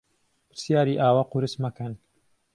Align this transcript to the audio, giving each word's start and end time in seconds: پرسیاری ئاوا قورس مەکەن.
پرسیاری 0.49 0.99
ئاوا 1.01 1.23
قورس 1.31 1.53
مەکەن. 1.63 1.93